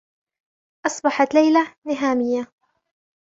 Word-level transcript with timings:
أصبحت 0.85 1.33
ليلى 1.33 1.75
نهاميّة. 1.85 2.47